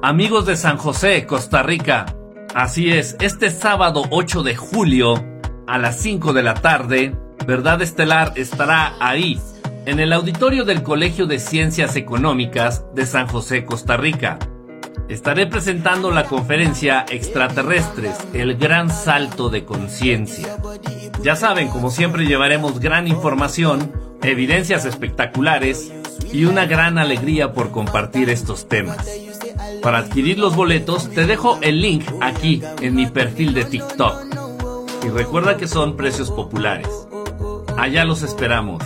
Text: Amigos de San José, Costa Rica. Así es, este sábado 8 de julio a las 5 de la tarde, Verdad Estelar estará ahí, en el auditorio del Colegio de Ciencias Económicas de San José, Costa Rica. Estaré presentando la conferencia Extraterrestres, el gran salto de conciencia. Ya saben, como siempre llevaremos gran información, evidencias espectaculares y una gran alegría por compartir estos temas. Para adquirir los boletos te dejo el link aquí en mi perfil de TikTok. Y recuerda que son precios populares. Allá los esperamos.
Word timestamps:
Amigos 0.00 0.46
de 0.46 0.54
San 0.54 0.76
José, 0.76 1.26
Costa 1.26 1.64
Rica. 1.64 2.06
Así 2.54 2.92
es, 2.92 3.16
este 3.20 3.50
sábado 3.50 4.04
8 4.10 4.44
de 4.44 4.54
julio 4.54 5.24
a 5.66 5.76
las 5.76 5.98
5 5.98 6.32
de 6.32 6.42
la 6.44 6.54
tarde, 6.54 7.16
Verdad 7.48 7.82
Estelar 7.82 8.32
estará 8.36 8.94
ahí, 9.00 9.40
en 9.86 9.98
el 9.98 10.12
auditorio 10.12 10.64
del 10.64 10.84
Colegio 10.84 11.26
de 11.26 11.40
Ciencias 11.40 11.96
Económicas 11.96 12.84
de 12.94 13.06
San 13.06 13.26
José, 13.26 13.64
Costa 13.64 13.96
Rica. 13.96 14.38
Estaré 15.08 15.48
presentando 15.48 16.12
la 16.12 16.26
conferencia 16.26 17.04
Extraterrestres, 17.10 18.16
el 18.34 18.56
gran 18.56 18.90
salto 18.90 19.50
de 19.50 19.64
conciencia. 19.64 20.58
Ya 21.24 21.34
saben, 21.34 21.70
como 21.70 21.90
siempre 21.90 22.24
llevaremos 22.24 22.78
gran 22.78 23.08
información, 23.08 23.92
evidencias 24.22 24.84
espectaculares 24.84 25.92
y 26.32 26.44
una 26.44 26.66
gran 26.66 26.98
alegría 26.98 27.52
por 27.52 27.72
compartir 27.72 28.30
estos 28.30 28.68
temas. 28.68 29.27
Para 29.82 29.98
adquirir 29.98 30.38
los 30.38 30.56
boletos 30.56 31.10
te 31.10 31.26
dejo 31.26 31.58
el 31.62 31.80
link 31.80 32.04
aquí 32.20 32.62
en 32.80 32.94
mi 32.94 33.06
perfil 33.06 33.54
de 33.54 33.64
TikTok. 33.64 34.24
Y 35.04 35.08
recuerda 35.08 35.56
que 35.56 35.68
son 35.68 35.96
precios 35.96 36.30
populares. 36.30 36.88
Allá 37.76 38.04
los 38.04 38.22
esperamos. 38.22 38.82